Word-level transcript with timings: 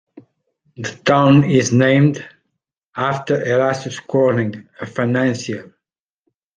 The 0.77 0.99
town 1.05 1.43
is 1.43 1.71
named 1.71 2.27
after 2.95 3.39
Erastus 3.45 3.99
Corning, 3.99 4.67
a 4.79 4.87
financier. 4.87 5.75